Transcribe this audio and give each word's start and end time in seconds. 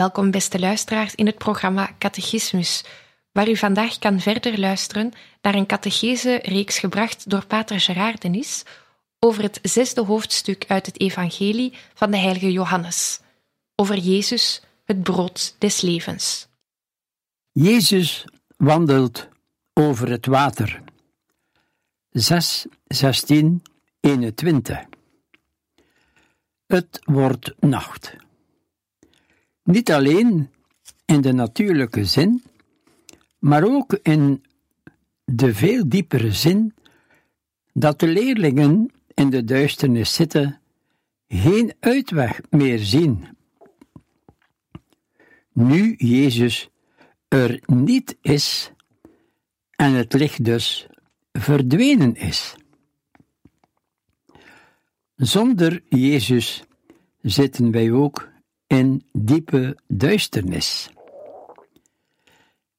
Welkom, 0.00 0.30
beste 0.30 0.58
luisteraars, 0.58 1.14
in 1.14 1.26
het 1.26 1.38
programma 1.38 1.90
Catechismus, 1.98 2.84
waar 3.32 3.48
u 3.48 3.56
vandaag 3.56 3.98
kan 3.98 4.20
verder 4.20 4.58
luisteren 4.58 5.12
naar 5.42 5.54
een 5.54 5.66
catechese-reeks 5.66 6.78
gebracht 6.78 7.30
door 7.30 7.46
Pater 7.46 7.80
Gerard 7.80 8.22
Denis 8.22 8.62
over 9.18 9.42
het 9.42 9.58
zesde 9.62 10.00
hoofdstuk 10.00 10.64
uit 10.68 10.86
het 10.86 11.00
Evangelie 11.00 11.72
van 11.94 12.10
de 12.10 12.16
heilige 12.16 12.52
Johannes, 12.52 13.20
over 13.74 13.98
Jezus, 13.98 14.62
het 14.84 15.02
brood 15.02 15.54
des 15.58 15.80
levens. 15.80 16.48
Jezus 17.52 18.24
wandelt 18.56 19.28
over 19.72 20.10
het 20.10 20.26
water. 20.26 20.82
6, 22.10 22.66
16, 22.86 23.62
21. 24.00 24.78
Het 26.66 27.00
wordt 27.04 27.54
nacht. 27.58 28.16
Niet 29.70 29.92
alleen 29.92 30.50
in 31.04 31.20
de 31.20 31.32
natuurlijke 31.32 32.04
zin, 32.04 32.42
maar 33.38 33.64
ook 33.64 33.98
in 34.02 34.44
de 35.24 35.54
veel 35.54 35.88
diepere 35.88 36.32
zin 36.32 36.74
dat 37.72 38.00
de 38.00 38.06
leerlingen 38.06 38.90
in 39.14 39.30
de 39.30 39.44
duisternis 39.44 40.14
zitten, 40.14 40.60
geen 41.28 41.72
uitweg 41.80 42.40
meer 42.48 42.78
zien. 42.78 43.26
Nu 45.52 45.94
Jezus 45.96 46.68
er 47.28 47.62
niet 47.66 48.16
is 48.22 48.72
en 49.70 49.92
het 49.92 50.12
licht 50.12 50.44
dus 50.44 50.86
verdwenen 51.32 52.14
is. 52.14 52.54
Zonder 55.16 55.82
Jezus 55.88 56.64
zitten 57.20 57.70
wij 57.70 57.92
ook 57.92 58.29
in 58.70 59.02
diepe 59.12 59.76
duisternis. 59.86 60.90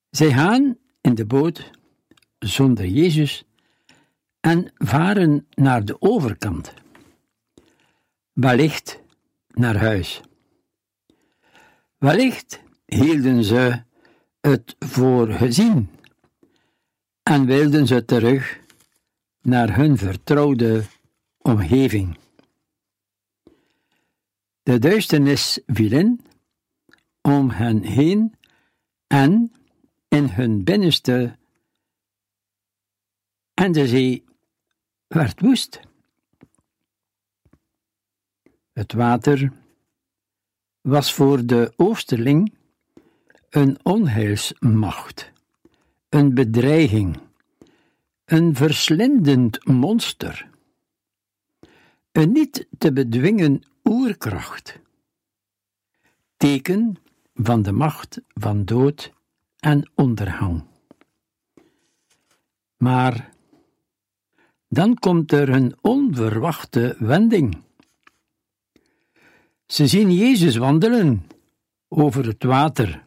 Zij 0.10 0.32
gaan 0.32 0.78
in 1.02 1.16
de 1.16 1.26
boot 1.26 1.72
zonder 2.40 2.86
Jezus 2.86 3.46
en 4.40 4.72
varen 4.76 5.48
naar 5.54 5.86
de 5.86 6.02
overkant, 6.02 6.74
wellicht 8.34 9.02
naar 9.48 9.78
huis. 9.78 10.22
Wellicht 11.98 12.62
hielden 12.86 13.44
ze 13.44 13.84
het 14.42 14.76
voor 14.80 15.28
gezien 15.28 15.90
en 17.24 17.46
wilden 17.46 17.88
ze 17.88 18.06
terug 18.06 18.60
naar 19.42 19.76
hun 19.76 19.98
vertrouwde 19.98 20.84
omgeving. 21.38 22.21
De 24.64 24.80
duisternis 24.80 25.60
viel 25.66 25.92
in 25.92 26.22
om 27.22 27.50
hen 27.50 27.84
heen 27.84 28.36
en 29.08 29.52
in 30.08 30.26
hun 30.26 30.64
binnenste, 30.64 31.38
en 33.54 33.72
de 33.72 33.88
zee 33.88 34.24
werd 35.08 35.42
woest. 35.42 35.80
Het 38.74 38.94
water 38.94 39.52
was 40.82 41.14
voor 41.14 41.46
de 41.46 41.74
oosterling 41.76 42.54
een 43.50 43.78
onheilsmacht, 43.84 45.32
een 46.10 46.34
bedreiging, 46.34 47.20
een 48.26 48.56
verslindend 48.56 49.66
monster, 49.66 50.50
een 52.12 52.32
niet 52.32 52.68
te 52.78 52.94
bedwingen 52.94 53.64
oerkracht, 53.84 54.80
teken 56.38 56.98
van 57.34 57.62
de 57.62 57.72
macht 57.72 58.22
van 58.28 58.66
dood 58.66 59.14
en 59.60 59.92
ondergang. 59.96 60.64
Maar 62.78 63.30
dan 64.68 64.96
komt 64.96 65.32
er 65.32 65.50
een 65.50 65.78
onverwachte 65.82 66.96
wending. 67.00 67.58
Ze 69.66 69.88
zien 69.88 70.12
Jezus 70.12 70.56
wandelen 70.56 71.28
over 71.88 72.26
het 72.26 72.44
water. 72.44 73.06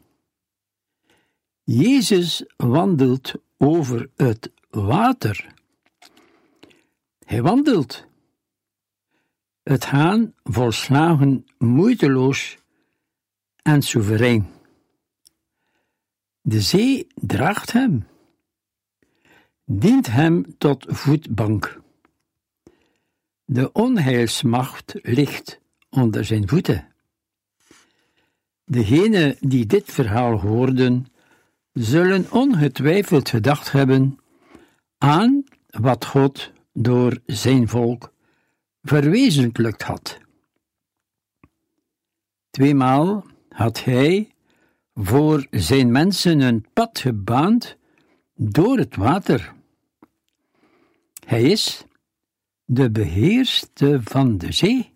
Jezus 1.62 2.44
wandelt 2.56 3.32
over 3.56 4.10
het 4.16 4.52
water. 4.70 5.54
Hij 7.24 7.42
wandelt 7.42 8.06
het 9.64 9.84
haan 9.84 10.34
volslagen 10.42 11.44
moeiteloos 11.58 12.58
en 13.62 13.82
soeverein. 13.82 14.47
De 16.41 16.60
zee 16.60 17.06
draagt 17.14 17.72
hem, 17.72 18.06
dient 19.64 20.06
hem 20.06 20.58
tot 20.58 20.86
voetbank. 20.88 21.80
De 23.44 23.72
onheilsmacht 23.72 24.94
ligt 25.02 25.60
onder 25.91 26.25
zijn 26.25 26.48
voeten. 26.48 26.88
Degenen 28.64 29.36
die 29.41 29.66
dit 29.66 29.92
verhaal 29.92 30.41
hoorden, 30.41 31.06
zullen 31.72 32.31
ongetwijfeld 32.31 33.28
gedacht 33.28 33.72
hebben 33.72 34.19
aan 34.98 35.44
wat 35.66 36.04
God 36.04 36.52
door 36.72 37.19
zijn 37.26 37.69
volk 37.69 38.13
verwezenlijkt 38.84 39.82
had. 39.82 40.18
Tweemaal 42.50 43.26
had 43.48 43.84
hij 43.84 44.34
voor 44.94 45.46
zijn 45.50 45.92
mensen 45.92 46.40
een 46.40 46.66
pad 46.72 46.98
gebaand 46.98 47.76
door 48.34 48.78
het 48.78 48.96
water. 48.96 49.54
Hij 51.26 51.42
is 51.42 51.84
de 52.64 52.90
beheerste 52.90 54.00
van 54.02 54.38
de 54.38 54.52
zee, 54.52 54.92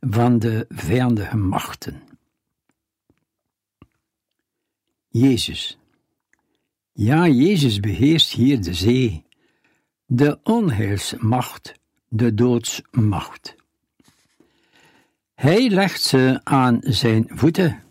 van 0.00 0.38
de 0.38 0.66
vijandige 0.68 1.36
machten. 1.36 2.02
Jezus. 5.08 5.78
Ja, 6.92 7.28
Jezus 7.28 7.80
beheerst 7.80 8.32
hier 8.32 8.62
de 8.62 8.74
zee, 8.74 9.24
de 10.06 10.38
onheilsmacht 10.42 11.74
de 12.08 12.34
doodsmacht. 12.34 13.56
Hij 15.34 15.70
legt 15.70 16.02
ze 16.02 16.40
aan 16.44 16.78
zijn 16.80 17.26
voeten. 17.28 17.82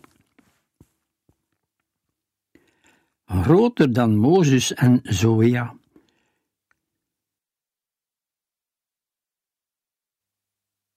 Groter 3.24 3.92
dan 3.92 4.16
Mozes 4.16 4.74
en 4.74 5.00
Zoea. 5.02 5.76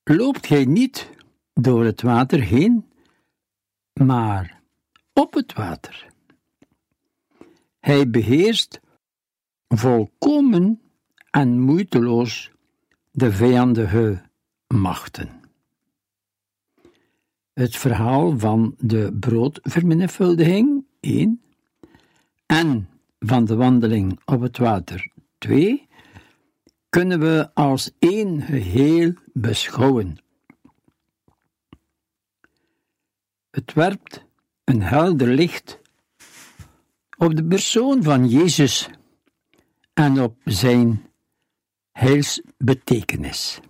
Loopt 0.04 0.46
gij 0.46 0.64
niet 0.64 1.10
door 1.52 1.84
het 1.84 2.02
water 2.02 2.40
heen, 2.40 2.92
maar 3.92 4.62
op 5.12 5.34
het 5.34 5.52
water. 5.52 6.06
Hij 7.78 8.10
beheerst 8.10 8.80
volkomen 9.68 10.80
en 11.30 11.60
moeiteloos 11.60 12.51
de 13.12 13.32
vijandige 13.32 14.22
machten. 14.66 15.40
het 17.52 17.76
verhaal 17.76 18.38
van 18.38 18.74
de 18.78 19.16
broodvermenigvuldiging 19.20 20.84
1 21.00 21.42
en 22.46 22.88
van 23.18 23.44
de 23.44 23.54
wandeling 23.54 24.20
op 24.24 24.40
het 24.40 24.58
water 24.58 25.12
2 25.38 25.88
kunnen 26.88 27.20
we 27.20 27.50
als 27.54 27.90
één 27.98 28.42
geheel 28.42 29.12
beschouwen. 29.32 30.16
Het 33.50 33.72
werpt 33.72 34.24
een 34.64 34.82
helder 34.82 35.28
licht 35.28 35.80
op 37.16 37.36
de 37.36 37.44
persoon 37.44 38.02
van 38.02 38.28
Jezus 38.28 38.90
en 39.92 40.20
op 40.20 40.36
zijn 40.44 41.11
heilsbetekenis. 41.92 43.60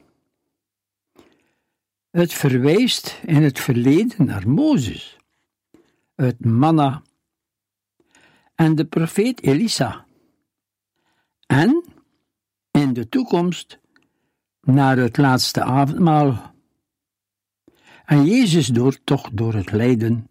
Het 2.10 2.32
verwijst 2.32 3.20
in 3.26 3.42
het 3.42 3.60
verleden 3.60 4.26
naar 4.26 4.48
Mozes, 4.48 5.16
het 6.14 6.44
manna 6.44 7.02
en 8.54 8.74
de 8.74 8.84
profeet 8.84 9.42
Elisa, 9.42 10.06
en 11.46 11.84
in 12.70 12.92
de 12.92 13.08
toekomst 13.08 13.78
naar 14.60 14.96
het 14.96 15.16
laatste 15.16 15.62
avondmaal. 15.62 16.54
En 18.04 18.24
Jezus 18.24 18.66
door 18.66 19.04
toch 19.04 19.30
door 19.30 19.54
het 19.54 19.72
lijden 19.72 20.30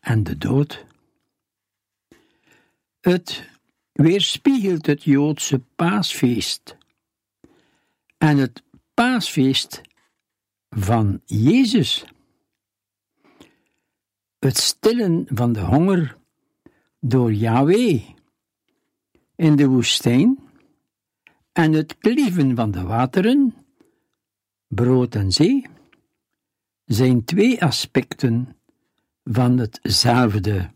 en 0.00 0.22
de 0.22 0.38
dood. 0.38 0.84
Het 3.00 3.50
weerspiegelt 3.92 4.86
het 4.86 5.02
Joodse 5.02 5.58
paasfeest 5.76 6.76
en 8.24 8.36
het 8.36 8.62
paasfeest 8.94 9.80
van 10.68 11.20
Jezus. 11.24 12.04
Het 14.38 14.58
stillen 14.58 15.26
van 15.28 15.52
de 15.52 15.60
honger 15.60 16.16
door 17.00 17.32
Yahweh 17.32 18.02
in 19.36 19.56
de 19.56 19.66
woestijn 19.66 20.38
en 21.52 21.72
het 21.72 21.98
klieven 21.98 22.56
van 22.56 22.70
de 22.70 22.82
wateren, 22.82 23.54
brood 24.66 25.14
en 25.14 25.32
zee, 25.32 25.66
zijn 26.84 27.24
twee 27.24 27.62
aspecten 27.62 28.56
van 29.24 29.58
hetzelfde 29.58 30.70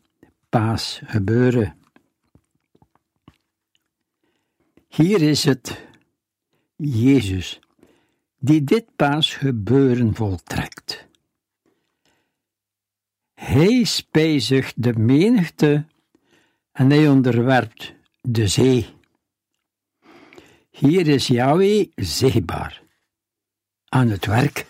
paasgebeuren. 0.49 1.77
Hier 4.89 5.23
is 5.23 5.45
het 5.45 5.88
Jezus 6.80 7.58
die 8.38 8.64
dit 8.64 8.96
paasgebeuren 8.96 10.14
voltrekt. 10.14 11.06
Hij 13.34 13.84
spijzigt 13.84 14.82
de 14.82 14.92
menigte 14.92 15.86
en 16.72 16.90
hij 16.90 17.08
onderwerpt 17.08 17.94
de 18.20 18.48
zee. 18.48 18.86
Hier 20.70 21.06
is 21.08 21.26
Yahweh 21.26 21.86
zichtbaar 21.94 22.82
aan 23.88 24.08
het 24.08 24.26
werk. 24.26 24.66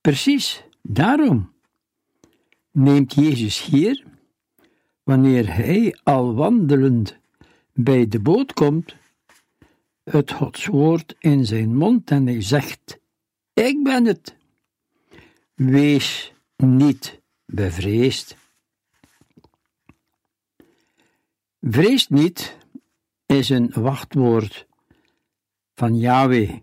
Precies 0.00 0.62
daarom 0.82 1.52
neemt 2.70 3.14
Jezus 3.14 3.64
hier, 3.64 4.04
wanneer 5.02 5.54
hij 5.54 5.98
al 6.02 6.34
wandelend 6.34 7.18
bij 7.72 8.08
de 8.08 8.20
boot 8.20 8.52
komt, 8.52 8.94
het 10.04 10.32
Godswoord 10.32 11.14
in 11.18 11.46
zijn 11.46 11.76
mond 11.76 12.10
en 12.10 12.26
hij 12.26 12.42
zegt: 12.42 12.98
Ik 13.52 13.82
ben 13.82 14.04
het. 14.04 14.36
Wees 15.54 16.32
niet 16.56 17.20
bevreesd. 17.44 18.36
Vrees 21.60 22.08
niet 22.08 22.58
is 23.26 23.48
een 23.48 23.70
wachtwoord 23.74 24.66
van 25.74 25.98
Yahweh. 25.98 26.58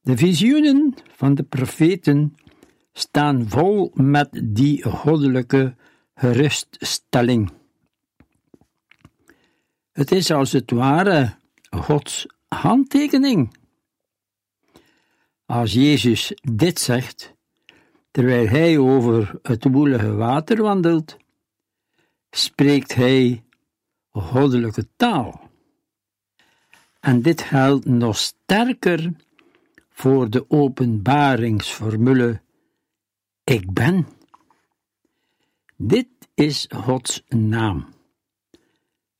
De 0.00 0.16
visioenen 0.16 0.94
van 1.10 1.34
de 1.34 1.42
profeten 1.42 2.34
staan 2.92 3.48
vol 3.48 3.90
met 3.94 4.40
die 4.44 4.82
goddelijke 4.82 5.74
geruststelling. 6.14 7.52
Het 9.92 10.12
is 10.12 10.30
als 10.30 10.52
het 10.52 10.70
ware 10.70 11.34
Gods 11.70 12.26
handtekening. 12.48 13.56
Als 15.46 15.72
Jezus 15.72 16.32
dit 16.52 16.80
zegt, 16.80 17.34
terwijl 18.10 18.48
hij 18.48 18.78
over 18.78 19.38
het 19.42 19.64
woelige 19.64 20.14
water 20.14 20.62
wandelt, 20.62 21.16
spreekt 22.30 22.94
hij 22.94 23.44
goddelijke 24.10 24.88
taal. 24.96 25.50
En 27.00 27.22
dit 27.22 27.42
geldt 27.42 27.84
nog 27.84 28.16
sterker 28.16 29.12
voor 29.90 30.30
de 30.30 30.50
openbaringsformule 30.50 32.40
Ik 33.44 33.72
ben. 33.72 34.06
Dit 35.76 36.08
is 36.34 36.66
Gods 36.74 37.22
naam 37.28 37.91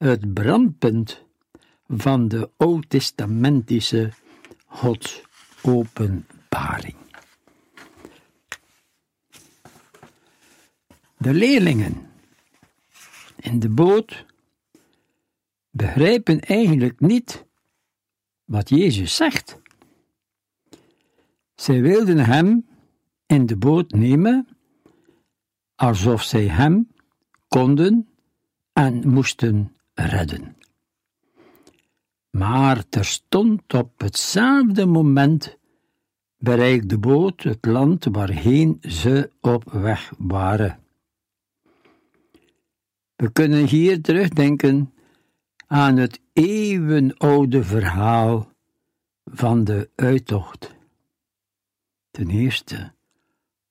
het 0.03 0.35
brandpunt 0.35 1.25
van 1.89 2.29
de 2.29 2.51
oud-testamentische 2.57 4.13
Godsopenbaring. 4.67 6.97
De 11.19 11.35
leerlingen 11.35 12.11
in 13.37 13.59
de 13.59 13.69
boot 13.69 14.25
begrijpen 15.71 16.41
eigenlijk 16.41 17.01
niet 17.01 17.45
wat 18.45 18.69
Jezus 18.69 19.17
zegt. 19.17 19.61
Zij 21.55 21.81
wilden 21.81 22.19
hem 22.19 22.67
in 23.27 23.47
de 23.47 23.57
boot 23.57 23.91
nemen 23.91 24.49
alsof 25.75 26.23
zij 26.23 26.47
hem 26.47 26.89
konden 27.49 28.09
en 28.73 29.09
moesten 29.09 29.77
redden. 30.07 30.57
Maar 32.31 32.89
terstond 32.89 33.75
op 33.75 34.01
hetzelfde 34.01 34.87
moment 34.87 35.59
bereikte 36.39 36.87
de 36.87 36.99
boot 36.99 37.43
het 37.43 37.65
land 37.65 38.05
waarheen 38.11 38.79
ze 38.81 39.31
op 39.41 39.73
weg 39.73 40.13
waren. 40.19 40.79
We 43.17 43.33
kunnen 43.33 43.67
hier 43.67 44.03
terugdenken 44.03 44.93
aan 45.67 45.97
het 45.97 46.21
eeuwenoude 46.33 47.65
verhaal 47.65 48.53
van 49.25 49.65
de 49.65 49.91
uittocht. 49.95 50.75
Ten 52.11 52.31
eerste, 52.31 52.93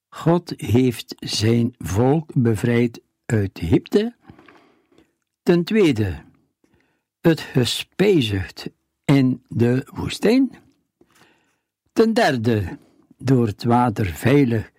God 0.09 0.53
heeft 0.57 1.15
zijn 1.19 1.75
volk 1.77 2.31
bevrijd 2.33 3.01
uit 3.25 3.59
Egypte 3.59 4.15
Ten 5.43 5.63
tweede, 5.63 6.23
het 7.21 7.39
gespijzigd 7.39 8.69
in 9.05 9.43
de 9.47 9.87
woestijn. 9.93 10.51
Ten 11.93 12.13
derde, 12.13 12.77
door 13.17 13.47
het 13.47 13.63
water 13.63 14.05
veilig 14.05 14.71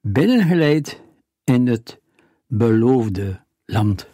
binnengeleid 0.00 1.00
in 1.44 1.66
het 1.66 2.00
beloofde 2.46 3.40
land. 3.64 4.08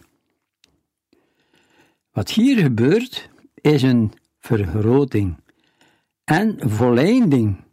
Wat 2.11 2.31
hier 2.31 2.57
gebeurt, 2.57 3.29
is 3.53 3.81
een 3.81 4.13
vergroting 4.39 5.35
en 6.23 6.69
volleinding 6.69 7.63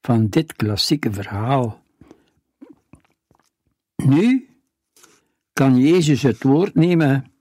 van 0.00 0.28
dit 0.28 0.52
klassieke 0.52 1.12
verhaal. 1.12 1.82
Nu 3.96 4.48
kan 5.52 5.78
Jezus 5.78 6.22
het 6.22 6.42
woord 6.42 6.74
nemen 6.74 7.35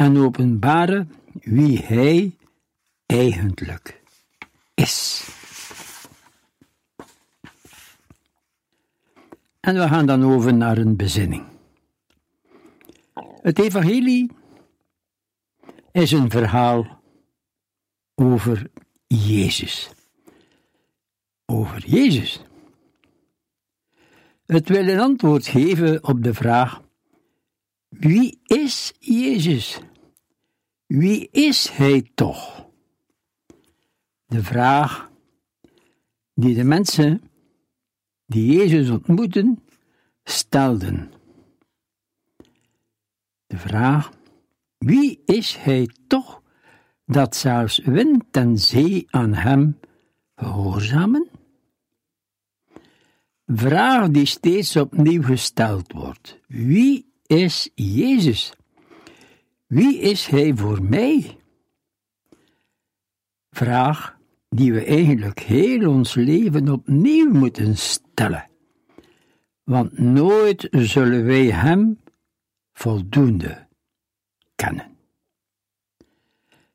en 0.00 0.18
openbaren 0.18 1.12
wie 1.32 1.78
Hij 1.78 2.36
eigenlijk 3.06 4.02
is. 4.74 5.28
En 9.60 9.74
we 9.74 9.88
gaan 9.88 10.06
dan 10.06 10.24
over 10.24 10.54
naar 10.54 10.78
een 10.78 10.96
bezinning. 10.96 11.44
Het 13.42 13.58
Evangelie 13.58 14.30
is 15.92 16.10
een 16.10 16.30
verhaal 16.30 17.02
over 18.14 18.70
Jezus. 19.06 19.90
Over 21.46 21.86
Jezus. 21.86 22.42
Het 24.46 24.68
wil 24.68 24.88
een 24.88 25.00
antwoord 25.00 25.46
geven 25.46 26.04
op 26.04 26.22
de 26.22 26.34
vraag: 26.34 26.80
wie 27.88 28.40
is 28.44 28.92
Jezus? 28.98 29.80
Wie 30.90 31.28
is 31.30 31.68
hij 31.68 32.10
toch? 32.14 32.68
De 34.26 34.42
vraag 34.42 35.10
die 36.34 36.54
de 36.54 36.64
mensen 36.64 37.22
die 38.26 38.56
Jezus 38.56 38.90
ontmoeten, 38.90 39.62
stelden. 40.24 41.12
De 43.46 43.58
vraag: 43.58 44.10
wie 44.78 45.22
is 45.26 45.56
hij 45.56 45.88
toch 46.06 46.42
dat 47.04 47.36
zelfs 47.36 47.78
wind 47.78 48.24
en 48.30 48.58
zee 48.58 49.06
aan 49.10 49.34
hem 49.34 49.80
gehoorzamen? 50.34 51.28
Vraag 53.46 54.08
die 54.08 54.26
steeds 54.26 54.76
opnieuw 54.76 55.22
gesteld 55.22 55.92
wordt: 55.92 56.40
wie 56.46 57.12
is 57.26 57.70
Jezus? 57.74 58.52
Wie 59.70 59.98
is 59.98 60.26
hij 60.26 60.54
voor 60.54 60.82
mij? 60.82 61.38
Vraag 63.50 64.18
die 64.48 64.72
we 64.72 64.84
eigenlijk 64.84 65.38
heel 65.38 65.90
ons 65.90 66.14
leven 66.14 66.68
opnieuw 66.68 67.32
moeten 67.32 67.76
stellen. 67.76 68.50
Want 69.62 69.98
nooit 69.98 70.68
zullen 70.70 71.24
wij 71.24 71.50
Hem 71.50 72.00
voldoende 72.72 73.66
kennen. 74.54 74.96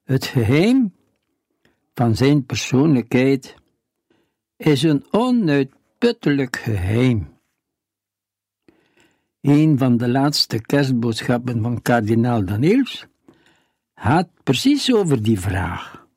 Het 0.04 0.26
geheim 0.26 0.94
van 1.94 2.16
Zijn 2.16 2.46
persoonlijkheid 2.46 3.56
is 4.58 4.84
een 4.84 5.06
onuitputtelijk 5.12 6.56
geheim. 6.56 7.35
Een 9.46 9.78
van 9.78 9.98
de 9.98 10.08
laatste 10.10 10.62
kerstboodschappen 10.62 11.62
van 11.62 11.82
kardinaal 11.82 12.46
Daniels 12.46 13.06
gaat 13.96 14.28
precies 14.44 14.94
over 14.94 15.24
die 15.24 15.40
vraag 15.40 16.08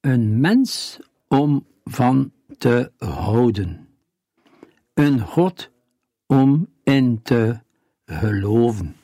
een 0.00 0.40
mens 0.40 0.98
om 1.28 1.66
van 1.84 2.32
te 2.58 2.92
houden, 2.98 3.88
een 4.94 5.20
God 5.20 5.70
om 6.26 6.68
in 6.82 7.22
te 7.22 7.58
geloven. 8.04 8.96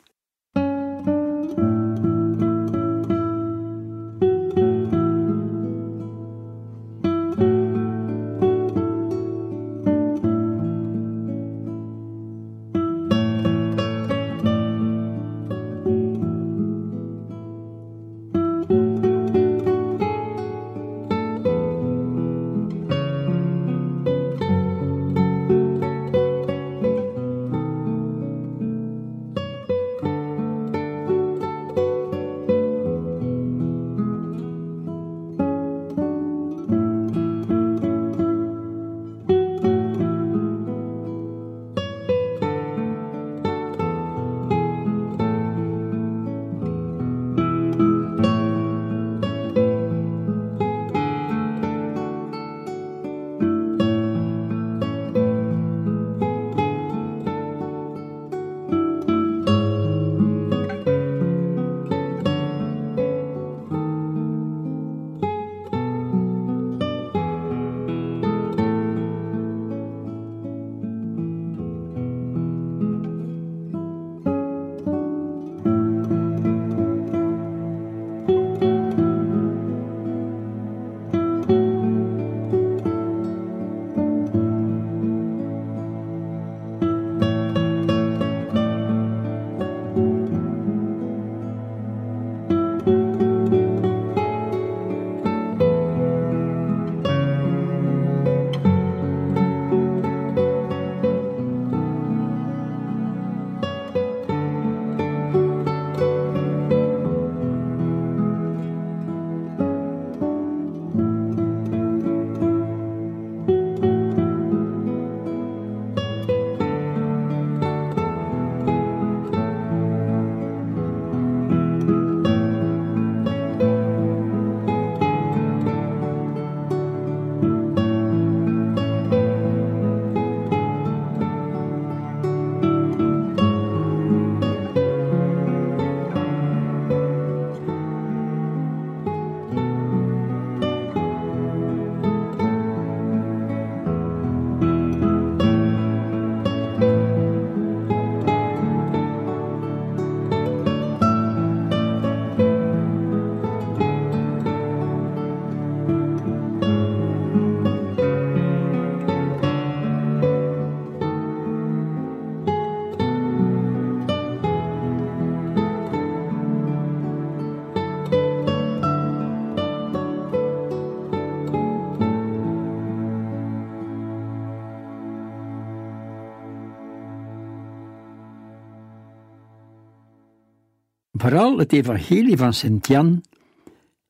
Vooral 181.31 181.57
het 181.57 181.73
evangelie 181.73 182.37
van 182.37 182.53
Sint-Jan 182.53 183.23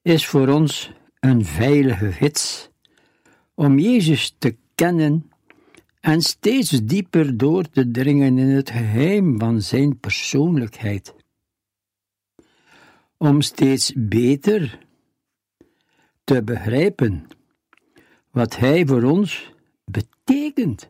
is 0.02 0.28
voor 0.28 0.48
ons 0.48 0.92
een 1.20 1.46
veilige 1.46 2.12
gids 2.12 2.70
om 3.54 3.80
Jezus 3.80 4.36
te 4.38 4.56
kennen 4.76 5.32
en 6.00 6.22
steeds 6.22 6.70
dieper 6.70 7.38
door 7.38 7.70
te 7.70 7.92
dringen 7.92 8.38
in 8.38 8.48
het 8.48 8.70
geheim 8.70 9.40
van 9.40 9.62
zijn 9.62 10.00
persoonlijkheid. 10.00 11.16
Om 13.18 13.42
steeds 13.42 13.94
beter 13.96 14.80
te 16.24 16.44
begrijpen 16.44 17.28
wat 18.32 18.58
Hij 18.58 18.86
voor 18.86 19.04
ons 19.04 19.52
betekent, 19.86 20.90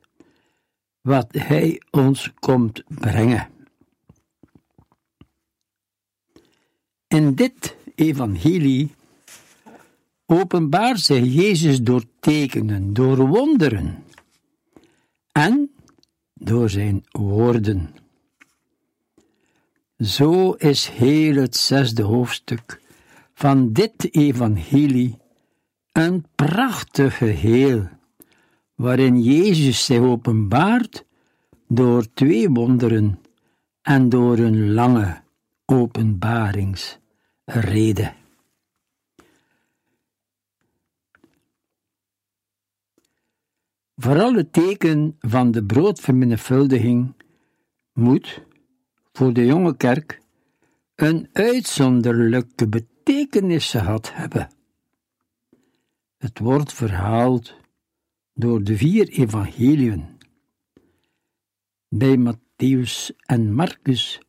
wat 1.01 1.27
Hij 1.31 1.81
ons 1.89 2.33
komt 2.39 2.83
brengen. 2.87 3.60
In 7.11 7.35
dit 7.35 7.75
evangelie 7.95 8.95
openbaart 10.25 10.99
zich 10.99 11.33
Jezus 11.33 11.81
door 11.81 12.03
tekenen, 12.19 12.93
door 12.93 13.27
wonderen 13.27 14.03
en 15.31 15.71
door 16.33 16.69
zijn 16.69 17.05
woorden. 17.11 17.95
Zo 19.97 20.51
is 20.51 20.87
heel 20.87 21.35
het 21.35 21.55
zesde 21.55 22.03
hoofdstuk 22.03 22.81
van 23.33 23.73
dit 23.73 24.15
evangelie 24.15 25.17
een 25.91 26.25
prachtig 26.35 27.17
geheel, 27.17 27.87
waarin 28.75 29.21
Jezus 29.21 29.85
zich 29.85 29.99
openbaart 29.99 31.05
door 31.67 32.13
twee 32.13 32.49
wonderen 32.49 33.19
en 33.81 34.09
door 34.09 34.37
een 34.37 34.73
lange 34.73 35.21
openbaringsrede. 35.71 38.13
Vooral 43.95 44.33
het 44.33 44.53
teken 44.53 45.15
van 45.19 45.51
de 45.51 45.63
broodvermenigvuldiging 45.63 47.13
moet 47.93 48.43
voor 49.11 49.33
de 49.33 49.45
jonge 49.45 49.77
kerk 49.77 50.21
een 50.95 51.29
uitzonderlijke 51.33 52.67
betekenis 52.67 53.69
gehad 53.69 54.13
hebben. 54.13 54.49
Het 56.17 56.39
wordt 56.39 56.73
verhaald 56.73 57.55
door 58.33 58.63
de 58.63 58.77
vier 58.77 59.09
evangeliën. 59.09 60.19
Bij 61.87 62.17
Matthäus 62.17 63.15
en 63.25 63.53
Marcus 63.53 64.19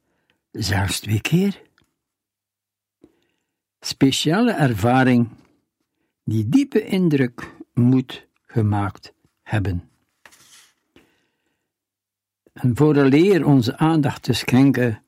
zelfs 0.53 1.01
twee 1.01 1.21
keer. 1.21 1.63
Speciale 3.81 4.53
ervaring 4.53 5.29
die 6.25 6.49
diepe 6.49 6.85
indruk 6.85 7.55
moet 7.75 8.27
gemaakt 8.47 9.15
hebben. 9.43 9.91
En 12.53 12.77
vooraleer 12.77 13.47
onze 13.47 13.77
aandacht 13.77 14.23
te 14.23 14.33
schenken 14.33 15.03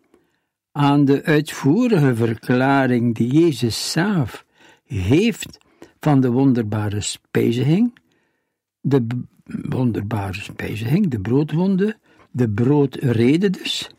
aan 0.73 1.05
de 1.05 1.25
uitvoerige 1.25 2.15
verklaring 2.15 3.15
die 3.15 3.33
Jezus 3.33 3.93
zelf 3.93 4.45
heeft 4.85 5.59
van 6.01 6.21
de 6.21 6.31
wonderbare 6.31 7.01
spijziging, 7.01 7.99
de 8.81 9.07
wonderbare 9.45 10.41
spijziging, 10.41 11.09
de 11.09 11.21
broodwonde, 11.21 11.97
de 12.31 12.51
broodrede 12.51 13.51
dus, 13.51 13.94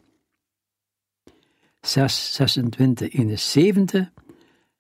6, 1.86 2.34
26, 2.34 3.10
71, 3.10 4.12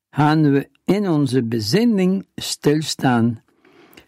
gaan 0.10 0.52
we 0.52 0.70
in 0.86 1.10
onze 1.10 1.44
bezinning 1.44 2.28
stilstaan 2.36 3.44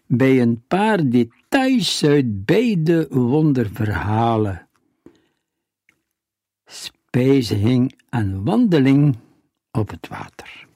bij 0.06 0.40
een 0.40 0.64
paar 0.66 1.08
details 1.08 2.04
uit 2.04 2.44
beide 2.44 3.06
wonderverhalen. 3.10 4.68
Spijziging 6.64 8.00
en 8.08 8.44
wandeling 8.44 9.16
op 9.70 9.90
het 9.90 10.08
water. 10.08 10.66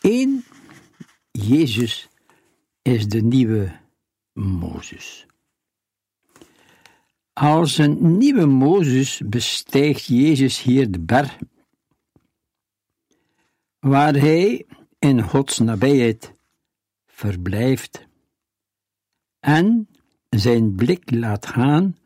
1. 0.00 0.44
Jezus 1.30 2.08
is 2.82 3.08
de 3.08 3.22
nieuwe 3.22 3.72
Mozes. 4.32 5.26
Als 7.40 7.78
een 7.78 8.16
nieuwe 8.18 8.46
Mozes 8.46 9.20
bestijgt 9.24 10.04
Jezus 10.04 10.62
hier 10.62 10.90
de 10.90 11.00
berg, 11.00 11.38
waar 13.78 14.14
hij 14.14 14.66
in 14.98 15.22
Gods 15.22 15.58
nabijheid 15.58 16.32
verblijft 17.06 18.06
en 19.38 19.88
zijn 20.28 20.74
blik 20.74 21.10
laat 21.10 21.46
gaan 21.46 21.96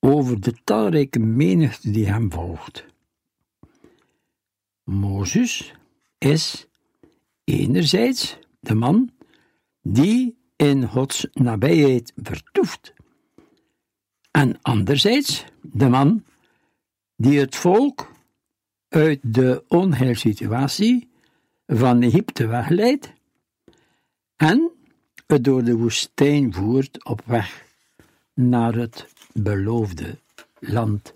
over 0.00 0.40
de 0.40 0.54
talrijke 0.64 1.18
menigte 1.18 1.90
die 1.90 2.06
hem 2.06 2.32
volgt. 2.32 2.86
Mozes 4.84 5.74
is 6.18 6.66
enerzijds 7.44 8.38
de 8.60 8.74
man 8.74 9.10
die 9.82 10.38
in 10.56 10.88
Gods 10.88 11.26
nabijheid 11.32 12.12
vertoeft, 12.16 12.94
en 14.36 14.58
anderzijds 14.62 15.44
de 15.60 15.88
man 15.88 16.24
die 17.16 17.38
het 17.38 17.56
volk 17.56 18.12
uit 18.88 19.18
de 19.22 19.64
onheilsituatie 19.68 21.08
van 21.66 22.02
Egypte 22.02 22.46
wegleidt 22.46 23.12
en 24.36 24.70
het 25.26 25.44
door 25.44 25.64
de 25.64 25.76
woestijn 25.76 26.52
voert 26.52 27.04
op 27.04 27.22
weg 27.24 27.64
naar 28.34 28.74
het 28.74 29.06
beloofde 29.32 30.18
land. 30.58 31.14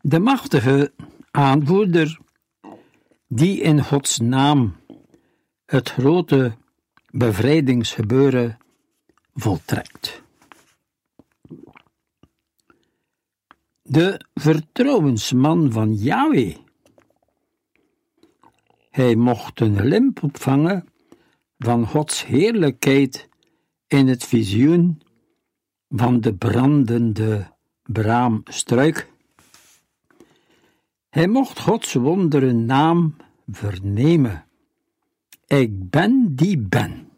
De 0.00 0.18
machtige 0.18 0.92
aanvoerder, 1.30 2.18
die 3.28 3.60
in 3.60 3.84
Gods 3.84 4.18
naam 4.18 4.76
het 5.66 5.90
grote 5.90 6.52
bevrijdingsgebeuren 7.10 8.58
voltrekt. 9.34 10.23
De 13.88 14.20
vertrouwensman 14.34 15.72
van 15.72 15.94
Yahweh. 15.94 16.56
Hij 18.90 19.14
mocht 19.14 19.60
een 19.60 19.84
limp 19.84 20.22
opvangen 20.22 20.84
van 21.58 21.86
Gods 21.86 22.26
heerlijkheid 22.26 23.28
in 23.86 24.06
het 24.08 24.24
visioen 24.24 25.02
van 25.88 26.20
de 26.20 26.34
brandende 26.34 27.52
braamstruik. 27.82 29.10
Hij 31.08 31.28
mocht 31.28 31.60
Gods 31.60 31.92
wondere 31.94 32.52
naam 32.52 33.16
vernemen. 33.46 34.46
Ik 35.46 35.90
ben 35.90 36.34
die 36.34 36.58
ben. 36.58 37.08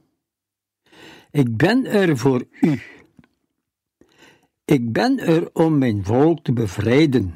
Ik 1.30 1.56
ben 1.56 1.84
er 1.84 2.16
voor 2.18 2.44
u. 2.60 2.80
Ik 4.66 4.92
ben 4.92 5.18
er 5.18 5.50
om 5.52 5.78
mijn 5.78 6.04
volk 6.04 6.44
te 6.44 6.52
bevrijden. 6.52 7.34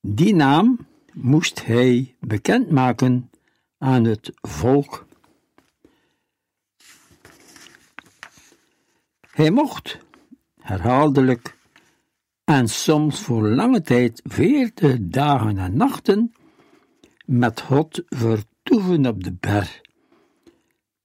Die 0.00 0.34
naam 0.34 0.86
moest 1.12 1.64
hij 1.64 2.16
bekendmaken 2.20 3.30
aan 3.78 4.04
het 4.04 4.32
volk. 4.34 5.06
Hij 9.30 9.50
mocht 9.50 9.98
herhaaldelijk 10.60 11.56
en 12.44 12.68
soms 12.68 13.20
voor 13.20 13.48
lange 13.48 13.82
tijd, 13.82 14.20
veertig 14.24 14.96
dagen 15.00 15.58
en 15.58 15.76
nachten, 15.76 16.32
met 17.24 17.60
God 17.60 18.02
vertoeven 18.06 19.06
op 19.06 19.24
de 19.24 19.32
berg. 19.32 19.80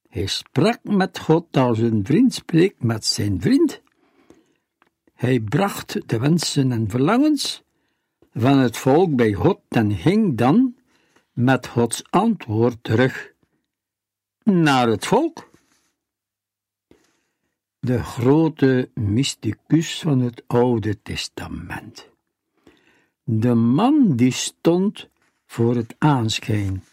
Hij 0.08 0.26
sprak 0.26 0.78
met 0.82 1.18
God 1.18 1.56
als 1.56 1.78
een 1.78 2.04
vriend 2.04 2.34
spreekt 2.34 2.82
met 2.82 3.04
zijn 3.04 3.40
vriend. 3.40 3.82
Hij 5.24 5.40
bracht 5.40 6.08
de 6.08 6.18
wensen 6.18 6.72
en 6.72 6.90
verlangens 6.90 7.62
van 8.32 8.58
het 8.58 8.76
volk 8.76 9.16
bij 9.16 9.32
God 9.32 9.60
en 9.68 9.92
ging 9.92 10.36
dan 10.36 10.76
met 11.32 11.66
Gods 11.66 12.02
antwoord 12.10 12.76
terug 12.82 13.32
naar 14.42 14.88
het 14.88 15.06
volk 15.06 15.50
de 17.80 18.02
grote 18.02 18.90
mysticus 18.94 20.00
van 20.00 20.20
het 20.20 20.42
Oude 20.46 21.02
Testament. 21.02 22.08
De 23.22 23.54
man 23.54 24.16
die 24.16 24.32
stond 24.32 25.08
voor 25.46 25.74
het 25.74 25.94
aanschijn 25.98 26.84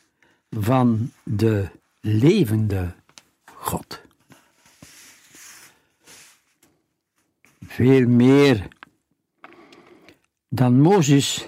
van 0.50 1.12
de 1.24 1.70
levende 2.02 2.94
God. 3.54 4.02
Veel 7.72 8.08
meer 8.08 8.68
dan 10.50 10.82
Mozes 10.82 11.48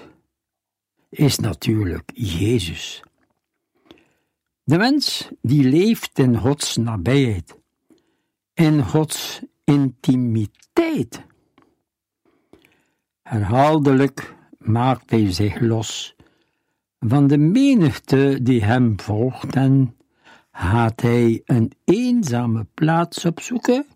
is 1.08 1.38
natuurlijk 1.38 2.10
Jezus. 2.14 3.02
De 4.62 4.76
mens 4.76 5.28
die 5.42 5.64
leeft 5.64 6.18
in 6.18 6.38
Gods 6.38 6.76
nabijheid 6.76 7.56
en 8.54 8.84
Gods 8.84 9.40
intimiteit. 9.64 11.22
Herhaaldelijk 13.22 14.34
maakt 14.58 15.10
hij 15.10 15.32
zich 15.32 15.60
los 15.60 16.16
van 16.98 17.26
de 17.26 17.38
menigte 17.38 18.38
die 18.42 18.64
hem 18.64 19.00
volgt 19.00 19.56
en 19.56 19.96
gaat 20.52 21.00
hij 21.00 21.42
een 21.44 21.72
eenzame 21.84 22.66
plaats 22.74 23.24
opzoeken 23.24 23.86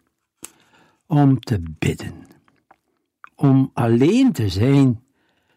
om 1.09 1.41
te 1.41 1.63
bidden, 1.79 2.27
om 3.35 3.71
alleen 3.75 4.33
te 4.33 4.49
zijn 4.49 5.05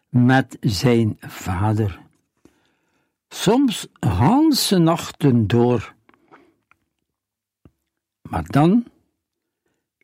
met 0.08 0.56
zijn 0.60 1.16
vader. 1.20 2.00
Soms 3.28 3.86
ganse 4.00 4.78
nachten 4.78 5.46
door. 5.46 5.94
Maar 8.22 8.46
dan 8.46 8.86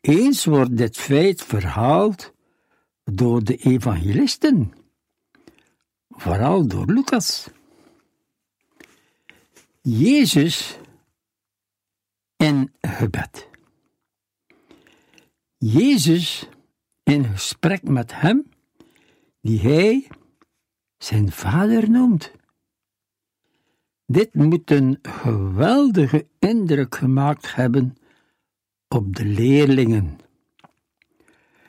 eens 0.01 0.45
wordt 0.45 0.77
dit 0.77 0.97
feit 0.97 1.43
verhaald 1.43 2.33
door 3.03 3.43
de 3.43 3.55
evangelisten, 3.55 4.73
vooral 6.09 6.67
door 6.67 6.85
Lucas. 6.85 7.49
Jezus 9.81 10.77
in 12.35 12.73
gebed. 12.81 13.48
Jezus 15.61 16.49
in 17.03 17.25
gesprek 17.25 17.83
met 17.83 18.11
hem, 18.21 18.49
die 19.41 19.59
hij 19.59 20.07
zijn 20.97 21.31
vader 21.31 21.89
noemt. 21.89 22.31
Dit 24.05 24.33
moet 24.33 24.71
een 24.71 24.99
geweldige 25.01 26.27
indruk 26.39 26.95
gemaakt 26.95 27.55
hebben 27.55 27.95
op 28.87 29.15
de 29.15 29.25
leerlingen. 29.25 30.19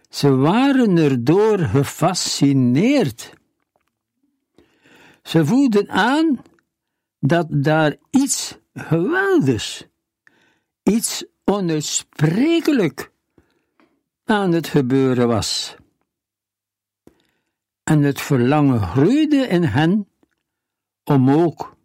Ze 0.09 0.37
waren 0.37 0.97
erdoor 0.97 1.59
gefascineerd. 1.59 3.33
Ze 5.23 5.47
voelden 5.47 5.89
aan 5.89 6.43
dat 7.19 7.47
daar 7.51 7.97
iets 8.11 8.59
geweldigs, 8.73 9.87
iets 10.83 11.25
onuitsprekelijk 11.45 13.13
aan 14.31 14.53
het 14.53 14.67
gebeuren 14.67 15.29
was. 15.29 15.77
En 17.83 18.03
het 18.03 18.21
verlangen 18.21 18.81
groeide 18.81 19.37
in 19.37 19.63
hen 19.63 20.09
om 21.05 21.31
ook 21.31 21.77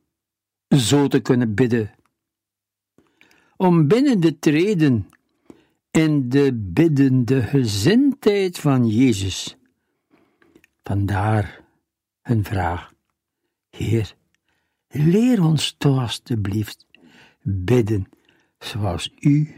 zo 0.69 1.07
te 1.07 1.19
kunnen 1.19 1.53
bidden. 1.53 1.95
Om 3.57 3.87
binnen 3.87 4.19
te 4.19 4.39
treden 4.39 5.09
in 5.91 6.29
de 6.29 6.53
biddende 6.53 7.41
gezindheid 7.41 8.59
van 8.59 8.87
Jezus. 8.87 9.57
Vandaar 10.83 11.63
hun 12.21 12.43
vraag: 12.43 12.93
Heer, 13.69 14.15
leer 14.87 15.43
ons 15.43 15.75
toch 15.77 15.99
alstublieft 15.99 16.85
bidden 17.41 18.09
zoals 18.57 19.11
u 19.19 19.57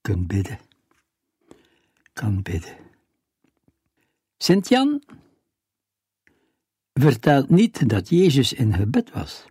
kunt 0.00 0.26
bidden. 0.26 0.69
Kan 2.12 2.42
bidden. 2.42 2.76
Sint-Jan 4.36 5.02
vertelt 6.92 7.50
niet 7.50 7.88
dat 7.88 8.08
Jezus 8.08 8.52
in 8.52 8.74
gebed 8.74 9.12
was, 9.12 9.44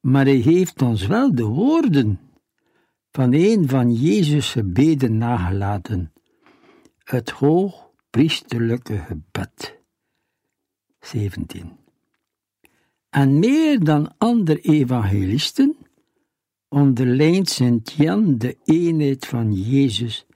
maar 0.00 0.24
hij 0.24 0.34
heeft 0.34 0.82
ons 0.82 1.06
wel 1.06 1.34
de 1.34 1.44
woorden 1.44 2.20
van 3.10 3.32
een 3.32 3.68
van 3.68 3.94
Jezus' 3.94 4.52
gebeden 4.52 5.18
nagelaten, 5.18 6.12
het 6.98 7.30
hoogpriesterlijke 7.30 8.98
gebed. 8.98 9.78
17. 11.00 11.76
En 13.08 13.38
meer 13.38 13.84
dan 13.84 14.14
andere 14.18 14.60
evangelisten 14.60 15.76
onderlijnt 16.68 17.48
Sint-Jan 17.48 18.38
de 18.38 18.58
eenheid 18.64 19.26
van 19.26 19.52
Jezus 19.52 20.26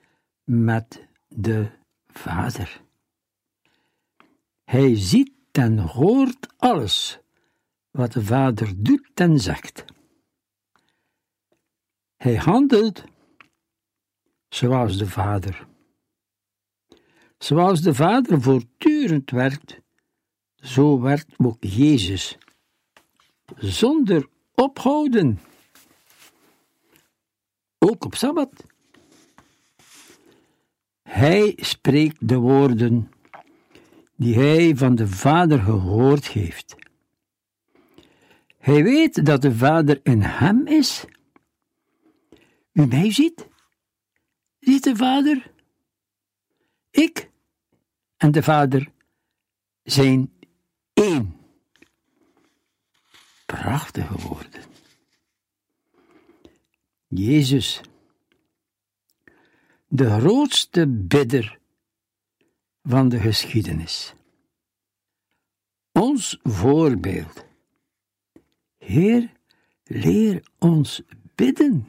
met 0.50 1.06
de 1.28 1.70
Vader. 2.06 2.82
Hij 4.64 4.96
ziet 4.96 5.32
en 5.52 5.78
hoort 5.78 6.54
alles 6.56 7.18
wat 7.90 8.12
de 8.12 8.24
Vader 8.24 8.82
doet 8.82 9.10
en 9.14 9.40
zegt. 9.40 9.84
Hij 12.16 12.36
handelt 12.36 13.04
zoals 14.48 14.98
de 14.98 15.06
Vader. 15.06 15.66
Zoals 17.38 17.80
de 17.80 17.94
Vader 17.94 18.42
voortdurend 18.42 19.30
werkt, 19.30 19.80
zo 20.54 21.00
werkt 21.00 21.38
ook 21.38 21.64
Jezus, 21.64 22.38
zonder 23.56 24.28
ophouden. 24.54 25.40
Ook 27.78 28.04
op 28.04 28.14
Sabbat. 28.14 28.68
Hij 31.10 31.52
spreekt 31.56 32.28
de 32.28 32.36
woorden 32.36 33.12
die 34.16 34.34
hij 34.34 34.76
van 34.76 34.94
de 34.94 35.08
Vader 35.08 35.58
gehoord 35.58 36.28
heeft. 36.28 36.76
Hij 38.58 38.82
weet 38.82 39.26
dat 39.26 39.42
de 39.42 39.54
Vader 39.54 40.00
in 40.02 40.22
hem 40.22 40.66
is. 40.66 41.04
U 42.72 42.86
mij 42.86 43.12
ziet, 43.12 43.48
ziet 44.58 44.84
de 44.84 44.96
Vader. 44.96 45.52
Ik 46.90 47.30
en 48.16 48.30
de 48.30 48.42
Vader 48.42 48.92
zijn 49.82 50.32
één. 50.92 51.36
Prachtige 53.46 54.18
woorden. 54.18 54.62
Jezus, 57.06 57.80
de 59.92 60.20
grootste 60.20 60.86
bidder 60.88 61.58
van 62.82 63.08
de 63.08 63.18
geschiedenis. 63.18 64.14
Ons 65.92 66.38
voorbeeld. 66.42 67.44
Heer, 68.78 69.32
leer 69.84 70.42
ons 70.58 71.02
bidden. 71.34 71.86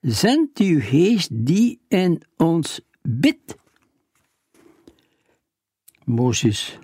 Zend 0.00 0.58
uw 0.58 0.80
geest 0.80 1.28
die 1.32 1.80
in 1.88 2.22
ons 2.36 2.80
bidt. 3.02 3.56
Mozes 6.04 6.78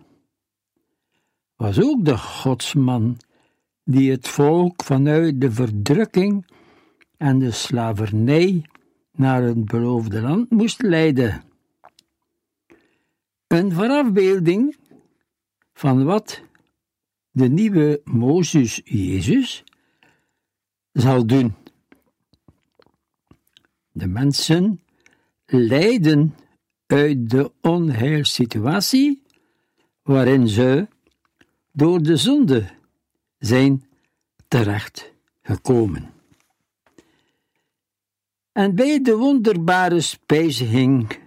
was 1.56 1.80
ook 1.80 2.04
de 2.04 2.18
godsman 2.18 3.16
die 3.84 4.10
het 4.10 4.28
volk 4.28 4.84
vanuit 4.84 5.40
de 5.40 5.52
verdrukking 5.52 6.46
en 7.16 7.38
de 7.38 7.50
slavernij 7.50 8.64
naar 9.16 9.42
het 9.42 9.64
beloofde 9.64 10.20
land 10.20 10.50
moest 10.50 10.82
leiden. 10.82 11.42
Een 13.46 13.72
verafbeelding 13.72 14.76
van 15.72 16.04
wat 16.04 16.42
de 17.30 17.48
nieuwe 17.48 18.00
Mozes 18.04 18.80
Jezus 18.84 19.64
zal 20.92 21.26
doen. 21.26 21.54
De 23.90 24.06
mensen 24.06 24.80
lijden 25.46 26.34
uit 26.86 27.30
de 27.30 27.52
onheilsituatie 27.60 29.22
waarin 30.02 30.48
ze 30.48 30.88
door 31.72 32.02
de 32.02 32.16
zonde 32.16 32.64
zijn 33.38 33.84
terecht 34.48 35.12
gekomen. 35.42 36.13
En 38.54 38.74
bij 38.74 39.02
de 39.02 39.16
wonderbare 39.16 40.00
spijziging 40.00 41.18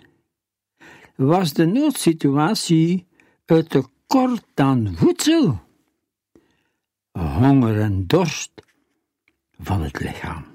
was 1.16 1.54
de 1.54 1.66
noodsituatie 1.66 3.08
het 3.46 3.70
tekort 3.70 4.46
aan 4.56 4.96
voedsel, 4.96 5.62
honger 7.12 7.82
en 7.82 8.08
dorst 8.08 8.52
van 9.58 9.82
het 9.82 10.00
lichaam. 10.00 10.46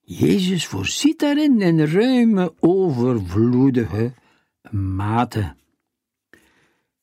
Jezus 0.00 0.66
voorziet 0.66 1.18
daarin 1.18 1.60
in 1.60 1.80
ruime, 1.80 2.54
overvloedige 2.60 4.14
mate. 4.70 5.56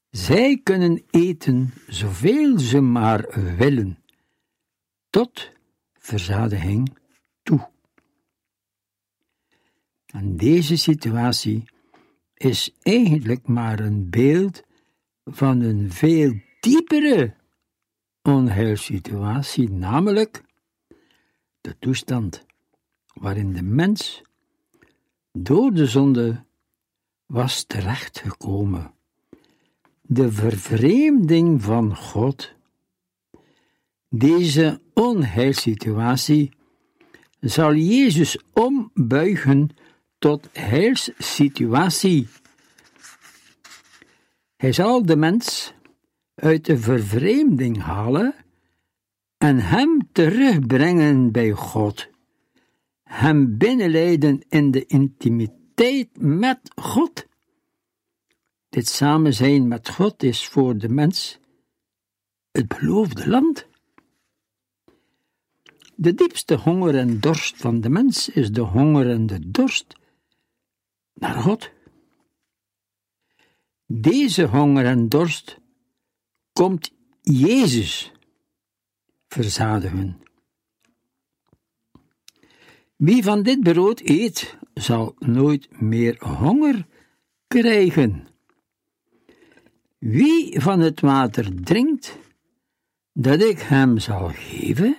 Zij 0.10 0.60
kunnen 0.63 1.04
eten 1.10 1.74
zoveel 1.88 2.60
ze 2.60 2.80
maar 2.80 3.26
willen, 3.58 3.98
tot 5.10 5.52
verzadiging 5.93 6.98
toe. 7.50 7.70
En 10.06 10.38
deze 10.38 10.76
situatie 10.78 11.64
is 12.34 12.76
eigenlijk 12.82 13.48
maar 13.48 13.80
een 13.80 14.10
beeld 14.10 14.64
van 15.26 15.62
een 15.62 15.92
veel 15.92 16.34
diepere 16.60 17.36
onheilsituatie, 18.22 19.70
namelijk 19.70 20.44
de 21.62 21.76
toestand 21.80 22.46
waarin 23.14 23.54
de 23.54 23.64
mens 23.64 24.22
door 25.32 25.74
de 25.74 25.86
zonde 25.86 26.44
was 27.26 27.64
terechtgekomen. 27.64 28.94
De 30.02 30.32
vervreemding 30.32 31.64
van 31.64 31.96
God. 31.96 32.54
Deze 34.10 34.82
onheilsituatie 34.94 36.58
zal 37.39 37.73
Jezus 37.73 38.38
ombuigen 38.54 39.69
tot 40.17 40.49
heilssituatie. 40.54 42.28
Hij 44.56 44.71
zal 44.71 45.06
de 45.06 45.15
mens 45.15 45.73
uit 46.36 46.65
de 46.65 46.78
vervreemding 46.78 47.82
halen 47.82 48.36
en 49.38 49.60
hem 49.60 50.10
terugbrengen 50.12 51.32
bij 51.32 51.52
God, 51.52 52.10
hem 53.04 53.58
binnenleiden 53.58 54.45
in 54.49 54.71
de 54.71 54.86
intimiteit 54.86 56.10
met 56.21 56.60
God. 56.75 57.28
Dit 58.69 58.88
samen 58.88 59.34
zijn 59.34 59.67
met 59.67 59.89
God 59.89 60.23
is 60.23 60.47
voor 60.47 60.78
de 60.78 60.89
mens 60.89 61.39
het 62.52 62.67
beloofde 62.67 63.30
land. 63.30 63.67
De 66.02 66.14
diepste 66.14 66.56
honger 66.56 66.96
en 66.96 67.20
dorst 67.20 67.58
van 67.58 67.82
de 67.82 67.90
mens 67.90 68.30
is 68.30 68.52
de 68.52 68.62
honger 68.62 69.10
en 69.10 69.26
de 69.26 69.50
dorst 69.50 69.96
naar 71.14 71.36
God. 71.36 71.72
Deze 73.86 74.46
honger 74.46 74.86
en 74.86 75.10
dorst 75.10 75.60
komt 76.54 76.92
Jezus 77.22 78.12
verzadigen. 79.28 80.22
Wie 82.96 83.24
van 83.24 83.44
dit 83.44 83.60
brood 83.60 84.02
eet, 84.04 84.58
zal 84.74 85.16
nooit 85.18 85.82
meer 85.82 86.26
honger 86.26 86.88
krijgen. 87.48 88.28
Wie 89.98 90.62
van 90.62 90.80
het 90.80 91.00
water 91.00 91.64
drinkt, 91.64 92.18
dat 93.14 93.42
ik 93.42 93.60
hem 93.60 93.98
zal 93.98 94.28
geven, 94.28 94.98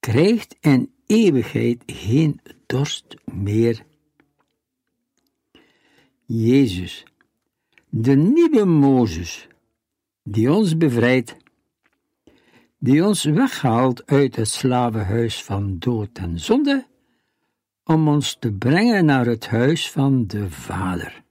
krijgt 0.00 0.56
in 0.60 0.92
eeuwigheid 1.06 1.82
geen 1.86 2.40
dorst 2.66 3.16
meer. 3.24 3.84
Jezus, 6.24 7.04
de 7.88 8.14
nieuwe 8.16 8.64
Mozes, 8.64 9.48
die 10.22 10.52
ons 10.52 10.76
bevrijdt, 10.76 11.36
die 12.78 13.06
ons 13.06 13.24
weghaalt 13.24 14.06
uit 14.06 14.36
het 14.36 14.48
slavenhuis 14.48 15.44
van 15.44 15.78
dood 15.78 16.18
en 16.18 16.38
zonde, 16.38 16.86
om 17.84 18.08
ons 18.08 18.36
te 18.38 18.52
brengen 18.52 19.04
naar 19.04 19.26
het 19.26 19.46
huis 19.46 19.90
van 19.90 20.26
de 20.26 20.50
Vader, 20.50 21.22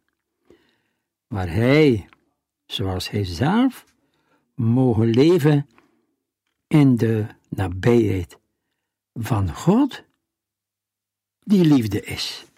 waar 1.28 1.50
Hij, 1.50 2.10
zoals 2.66 3.10
Hij 3.10 3.24
zelf, 3.24 3.86
mogen 4.56 5.10
leven 5.10 5.68
in 6.68 6.96
de 6.96 7.26
nabijheid 7.50 8.39
van 9.20 9.54
God, 9.54 10.04
die 11.40 11.66
liefde 11.66 12.04
is. 12.04 12.49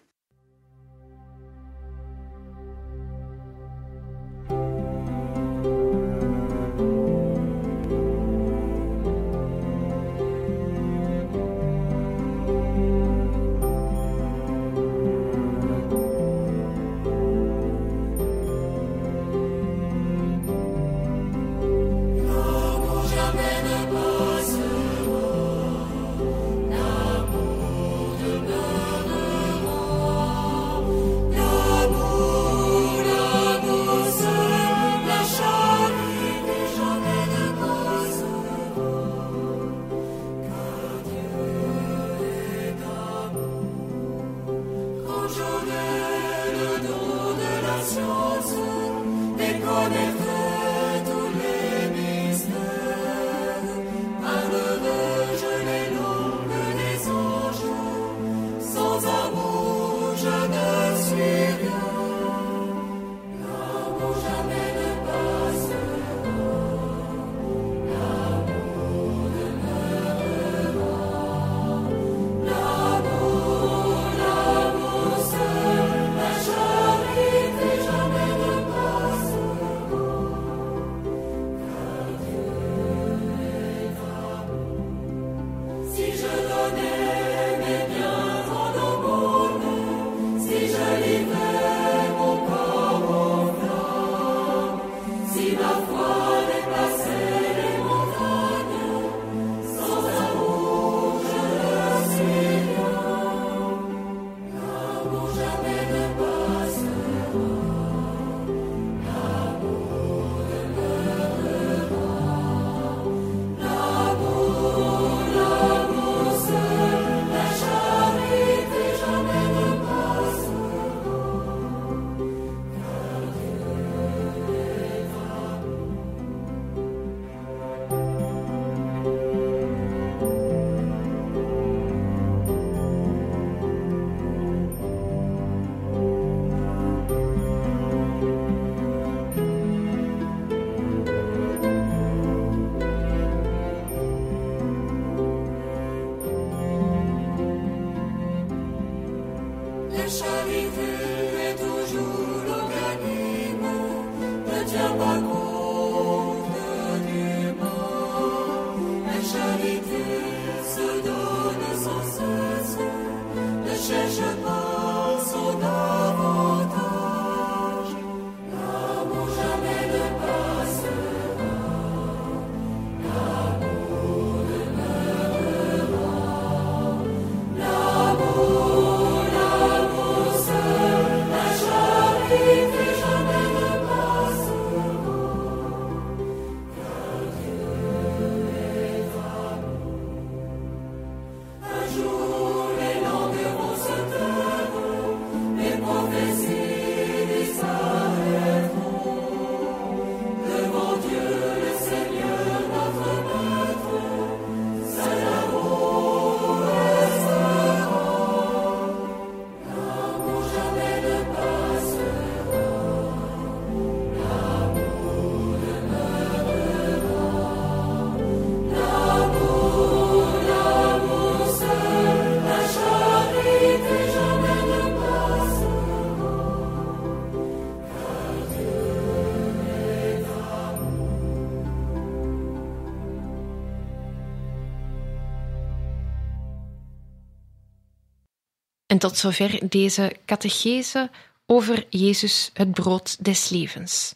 Tot 239.02 239.18
zover 239.18 239.70
deze 239.70 240.16
catechese 240.26 241.10
over 241.46 241.86
Jezus, 241.90 242.50
het 242.54 242.72
brood 242.72 243.24
des 243.24 243.50
levens. 243.50 244.16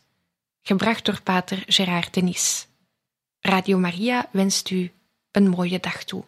Gebracht 0.61 1.05
door 1.05 1.21
pater 1.21 1.63
Gerard 1.67 2.13
Denis. 2.13 2.67
Radio 3.39 3.77
Maria 3.77 4.29
wenst 4.31 4.69
u 4.69 4.91
een 5.31 5.49
mooie 5.49 5.79
dag 5.79 6.03
toe. 6.03 6.25